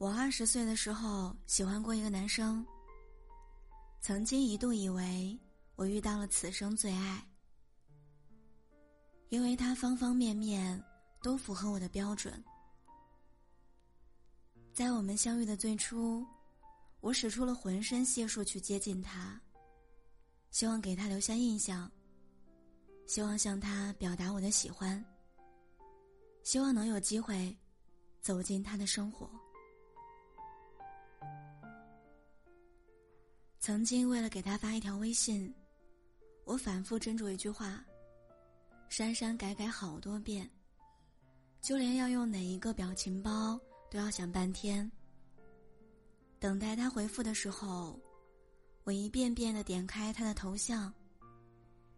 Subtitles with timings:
[0.00, 2.64] 我二十岁的时候喜欢过一个男生，
[4.00, 5.38] 曾经一度以为
[5.76, 7.22] 我遇到了此生最爱，
[9.28, 10.82] 因为他方方面面
[11.22, 12.42] 都符合我的标准。
[14.72, 16.26] 在我们相遇的最初，
[17.02, 19.38] 我使出了浑身解数去接近他，
[20.50, 21.92] 希望给他留下印象，
[23.06, 25.04] 希望向他表达我的喜欢，
[26.42, 27.54] 希望能有机会
[28.22, 29.30] 走进他的生活。
[33.60, 35.54] 曾经为了给他发一条微信，
[36.44, 37.84] 我反复斟酌一句话，
[38.88, 40.50] 删删改改好多遍，
[41.60, 43.60] 就连要用哪一个表情包
[43.90, 44.90] 都要想半天。
[46.38, 48.00] 等待他回复的时候，
[48.84, 50.90] 我一遍遍的点开他的头像，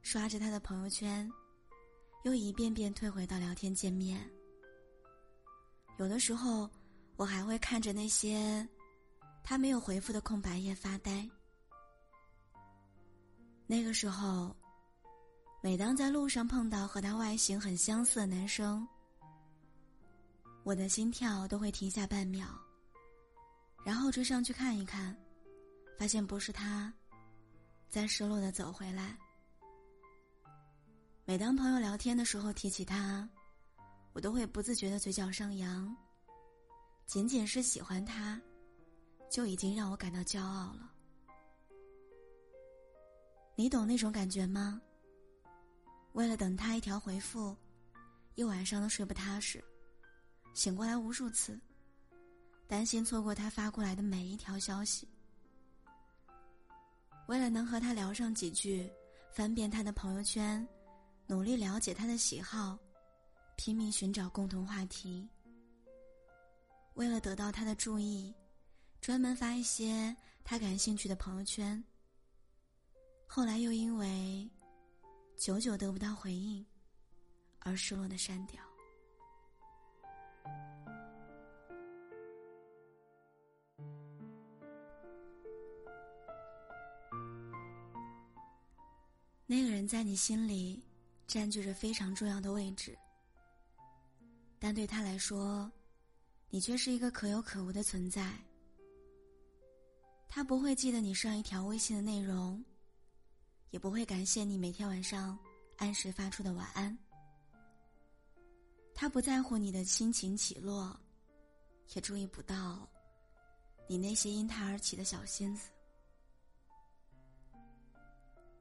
[0.00, 1.30] 刷着他的朋友圈，
[2.24, 4.18] 又一遍遍退回到聊天界面。
[5.98, 6.70] 有的时候，
[7.16, 8.66] 我还会看着那些
[9.44, 11.28] 他没有回复的空白页发呆。
[13.70, 14.52] 那个时候，
[15.62, 18.84] 每当在路上碰到和他外形很相似的男生，
[20.64, 22.48] 我的心跳都会停下半秒，
[23.84, 25.16] 然后追上去看一看，
[25.96, 26.92] 发现不是他，
[27.88, 29.16] 再失落的走回来。
[31.24, 33.30] 每当朋友聊天的时候提起他，
[34.12, 35.96] 我都会不自觉的嘴角上扬。
[37.06, 38.36] 仅仅是喜欢他，
[39.30, 40.89] 就已经让我感到骄傲了。
[43.60, 44.80] 你懂那种感觉吗？
[46.14, 47.54] 为了等他一条回复，
[48.34, 49.62] 一晚上都睡不踏实，
[50.54, 51.60] 醒过来无数次，
[52.66, 55.06] 担心错过他发过来的每一条消息。
[57.26, 58.90] 为了能和他聊上几句，
[59.30, 60.66] 翻遍他的朋友圈，
[61.26, 62.78] 努力了解他的喜好，
[63.56, 65.28] 拼命寻找共同话题。
[66.94, 68.34] 为了得到他的注意，
[69.02, 71.84] 专门发一些他感兴趣的朋友圈。
[73.32, 74.50] 后来又因为
[75.36, 76.66] 久久得不到回应，
[77.60, 78.60] 而失落的删掉。
[89.46, 90.82] 那个人在你心里
[91.28, 92.98] 占据着非常重要的位置，
[94.58, 95.70] 但对他来说，
[96.48, 98.36] 你却是一个可有可无的存在。
[100.26, 102.60] 他不会记得你上一条微信的内容。
[103.70, 105.38] 也不会感谢你每天晚上
[105.76, 106.96] 按时发出的晚安。
[108.94, 110.98] 他不在乎你的心情起落，
[111.94, 112.86] 也注意不到
[113.86, 115.70] 你那些因他而起的小心思。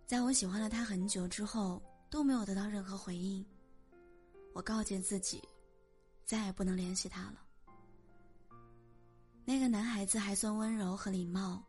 [0.05, 3.45] 在我喜欢了他很久之后，都没有得到任何回应。
[4.53, 5.43] 我告诫自己，
[6.25, 7.45] 再也不能联系他了。
[9.45, 11.63] 那个男孩子还算温柔和礼貌，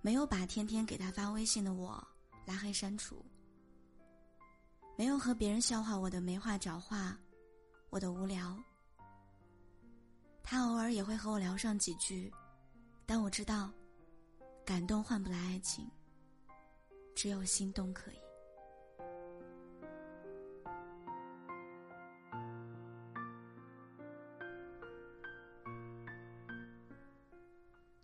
[0.00, 2.06] 没有把天天给他发微信的我。
[2.46, 3.24] 拉黑删除，
[4.96, 7.18] 没有和别人笑话我的没话找话，
[7.90, 8.56] 我的无聊。
[10.42, 12.30] 他偶尔也会和我聊上几句，
[13.06, 13.72] 但我知道，
[14.64, 15.90] 感动换不来爱情，
[17.14, 18.18] 只有心动可以。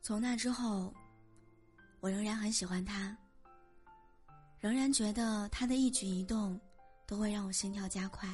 [0.03, 0.93] 从那之后，
[2.00, 3.17] 我仍然很喜欢他。
[4.60, 6.60] 仍然觉得他的一举一动
[7.06, 8.28] 都会让我心跳加快，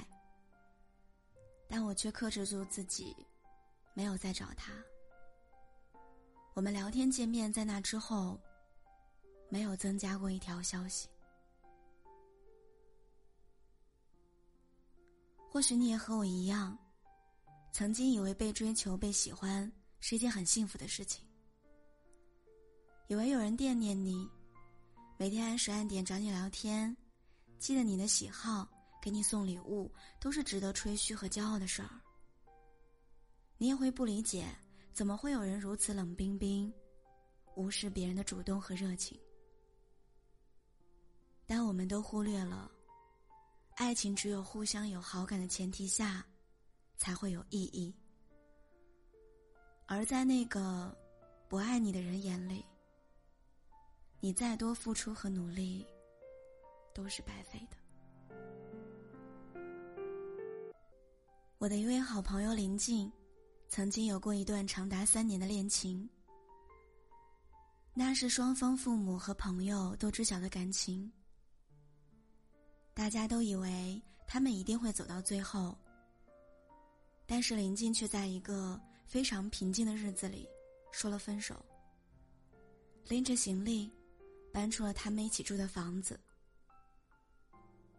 [1.69, 3.14] 但我却克制住自己，
[3.94, 4.72] 没有再找他。
[6.53, 8.41] 我们聊天界面在那之后，
[9.48, 11.09] 没有增加过一条消息。
[15.48, 16.76] 或许你也和我一样，
[17.70, 19.70] 曾经以为被追求、被喜欢
[20.00, 21.25] 是一件很幸福的事情，
[23.06, 24.28] 以为有人惦念你。
[25.19, 26.94] 每天按时按点找你聊天，
[27.59, 28.69] 记得你的喜好，
[29.00, 29.91] 给你送礼物，
[30.21, 31.88] 都是值得吹嘘和骄傲的事儿。
[33.56, 34.47] 你也会不理解，
[34.92, 36.71] 怎么会有人如此冷冰冰，
[37.54, 39.18] 无视别人的主动和热情？
[41.47, 42.71] 但我们都忽略了，
[43.77, 46.22] 爱情只有互相有好感的前提下，
[46.98, 47.95] 才会有意义。
[49.86, 50.95] 而在那个
[51.48, 52.63] 不爱你的人眼里。
[54.27, 55.87] 你再多付出和努力，
[56.93, 57.77] 都是白费的。
[61.59, 63.09] 我的一位好朋友林静，
[63.69, 66.11] 曾经有过一段长达三年的恋情。
[67.95, 71.09] 那是双方父母和朋友都知晓的感情，
[72.95, 75.78] 大家都以为他们一定会走到最后。
[77.27, 80.49] 但是林静却在一个非常平静的日子里
[80.91, 81.65] 说了分手，
[83.07, 83.89] 拎着行李
[84.56, 86.18] 搬出了他们一起住的房子。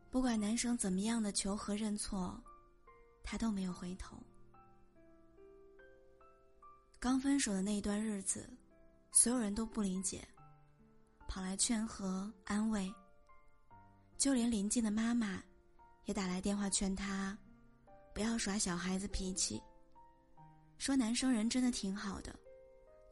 [0.09, 2.35] 不管男生怎么样的求和认错，
[3.23, 4.17] 他都没有回头。
[6.99, 8.49] 刚分手的那一段日子，
[9.11, 10.27] 所有人都不理解，
[11.27, 12.91] 跑来劝和安慰。
[14.17, 15.39] 就连邻近的妈妈，
[16.05, 17.37] 也打来电话劝他，
[18.15, 19.61] 不要耍小孩子脾气。
[20.79, 22.35] 说男生人真的挺好的，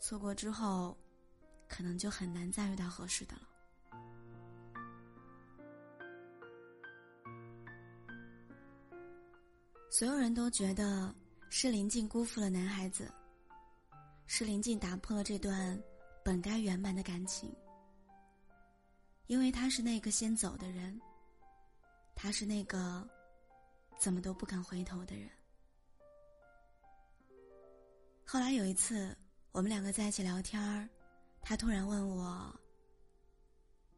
[0.01, 0.97] 错过之后，
[1.67, 3.41] 可能就很难再遇到合适的了。
[9.89, 11.13] 所有人都觉得
[11.49, 13.11] 是林静辜负了男孩子。
[14.27, 15.79] 是林静打破了这段
[16.23, 17.55] 本该圆满的感情，
[19.27, 20.99] 因为他是那个先走的人，
[22.15, 23.07] 他是那个
[23.99, 25.29] 怎么都不肯回头的人。
[28.25, 29.15] 后来有一次，
[29.51, 30.89] 我们两个在一起聊天儿，
[31.47, 32.59] 他突然问我：“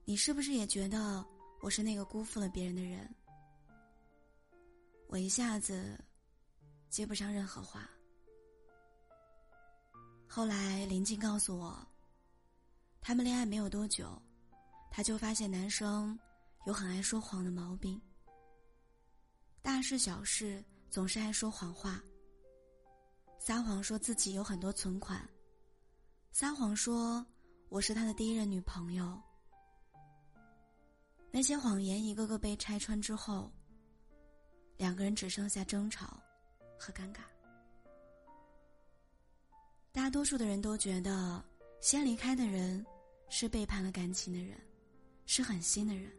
[0.03, 1.25] 你是不是也觉得
[1.61, 3.09] 我是那个辜负了别人的人？”
[5.07, 5.97] 我一下子
[6.89, 7.89] 接不上任何话。
[10.27, 11.87] 后来林静告诉我，
[12.99, 14.21] 他们恋爱没有多久，
[14.91, 16.19] 他就发现男生
[16.65, 17.99] 有很爱说谎的毛病。
[19.61, 22.03] 大事小事总是爱说谎话，
[23.39, 25.25] 撒谎说自己有很多存款，
[26.33, 27.25] 撒谎说
[27.69, 29.21] 我是他的第一任女朋友。
[31.29, 33.51] 那些谎言一个个被拆穿之后，
[34.77, 36.17] 两个人只剩下争吵
[36.79, 37.19] 和尴尬。
[39.91, 41.43] 大多数的人都觉得，
[41.81, 42.85] 先离开的人
[43.29, 44.57] 是背叛了感情的人，
[45.25, 46.09] 是狠心的人，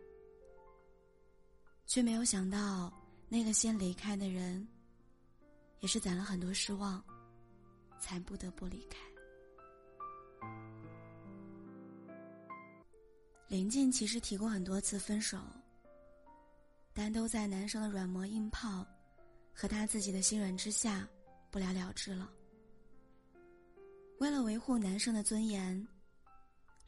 [1.87, 2.93] 却没有想到，
[3.29, 4.69] 那个先离开的人，
[5.81, 7.03] 也是攒了很多失望，
[7.99, 8.99] 才不得不离开。
[13.49, 15.39] 林静其实提过很多次分手，
[16.93, 18.87] 但都在男生的软磨硬泡
[19.55, 21.09] 和他自己的心软之下，
[21.51, 22.31] 不了了之了。
[24.19, 25.89] 为了维护男生的尊严，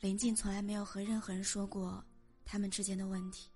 [0.01, 2.05] 林静从来没有和任何人说过
[2.45, 3.49] 他们之间的问题。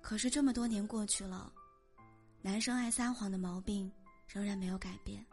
[0.00, 1.52] 可是这么多年过去了，
[2.42, 3.90] 男生爱撒谎的毛病
[4.28, 5.26] 仍然没有改变。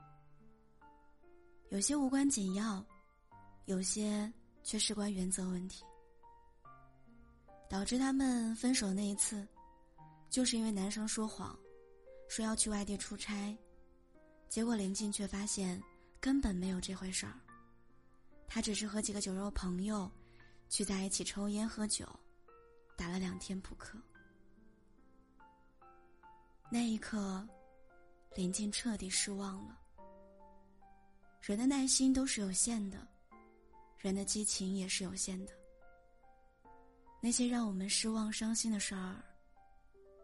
[1.69, 2.83] 有些无关紧要，
[3.65, 4.31] 有些
[4.63, 5.83] 却事关原则问题。
[7.69, 9.47] 导致他们分手那一次，
[10.29, 11.57] 就是因为男生说谎，
[12.27, 13.57] 说要去外地出差，
[14.47, 15.81] 结果林静却发现。
[16.19, 17.33] 根本没有这回事儿，
[18.47, 20.09] 他只是和几个酒肉朋友
[20.69, 22.07] 聚在一起抽烟喝酒，
[22.95, 23.99] 打了两天扑克。
[26.71, 27.45] 那一刻，
[28.37, 29.77] 林静彻底失望了。
[31.41, 33.05] 人的耐心都是有限的，
[34.03, 35.53] 人的激情也是有限的。
[37.21, 39.23] 那些让我们失望伤心的事儿，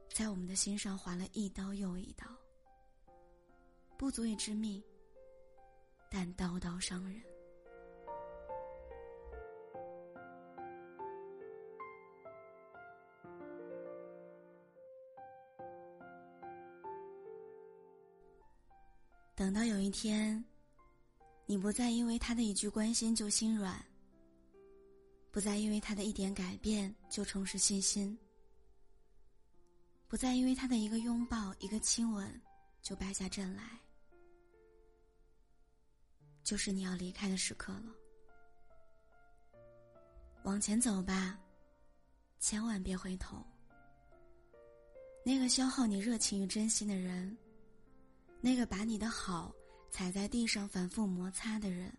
[0.09, 2.25] 在我们的心上划了一刀又一刀，
[3.97, 4.83] 不足以致命。
[6.11, 7.21] 但刀刀伤人。
[19.35, 20.43] 等到有一天，
[21.49, 23.83] 你不再因为他的一句关心就心软，
[25.31, 28.15] 不再因为他的一点改变就重拾信心，
[30.07, 32.39] 不再因为他的一个拥抱、一个亲吻
[32.83, 33.63] 就败下阵来。
[36.43, 37.95] 就是你要离开的时刻了，
[40.43, 41.35] 往前走吧，
[42.39, 43.43] 千万别回头。
[45.25, 47.35] 那个消耗你热情与真心的人，
[48.39, 49.51] 那个把你的好
[49.91, 51.91] 踩在地上反复摩擦的人，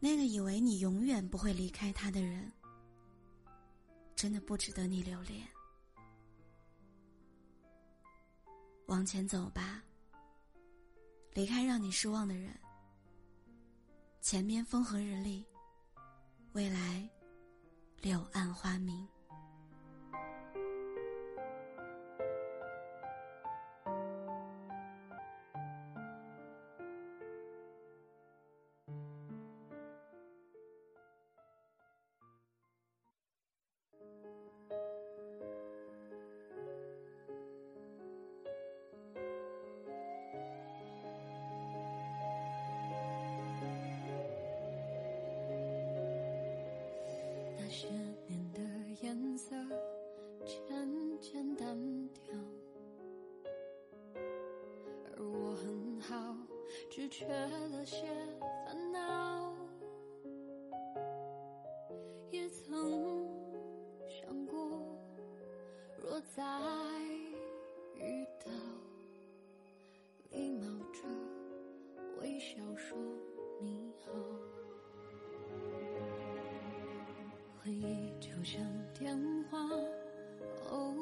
[0.00, 2.50] 那个以为你永远不会离开他的人，
[4.16, 5.46] 真的不值得你留恋。
[8.86, 9.82] 往前走吧，
[11.32, 12.52] 离开让你失望的人。
[14.20, 15.44] 前面风和日丽，
[16.52, 17.08] 未来
[18.00, 19.06] 柳暗花明。
[57.12, 58.06] 缺了些
[58.64, 59.54] 烦恼。
[62.30, 63.28] 也曾
[64.08, 64.96] 想过，
[66.00, 66.42] 若再
[67.96, 68.50] 遇到，
[70.30, 71.02] 礼貌着
[72.22, 72.96] 微笑说
[73.60, 74.12] 你好。
[77.62, 78.58] 回忆就像
[78.98, 79.14] 电
[79.50, 79.58] 话，
[80.70, 81.01] 偶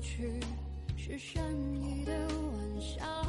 [0.00, 0.40] 去
[0.96, 3.19] 是善意的玩笑。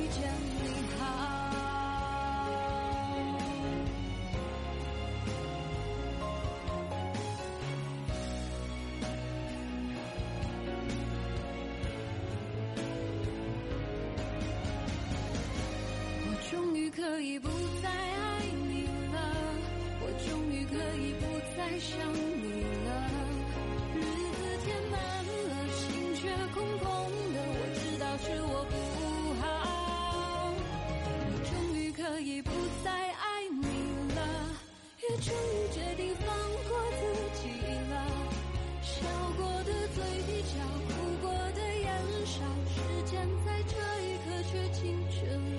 [0.00, 0.22] 遇见，
[0.62, 0.64] 你
[0.98, 1.04] 好。
[16.22, 17.48] 我终于可以不
[17.82, 19.18] 再爱你了，
[20.00, 21.22] 我终于可以不
[21.56, 21.92] 再想
[22.40, 22.88] 你了。
[23.94, 24.98] 日子填满
[25.50, 25.78] 了，心
[26.16, 26.20] 却
[26.54, 26.88] 空空
[44.80, 45.49] 清晨。